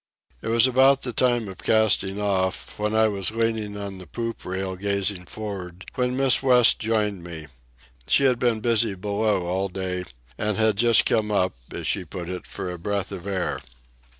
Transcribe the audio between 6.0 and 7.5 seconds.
Miss West joined me.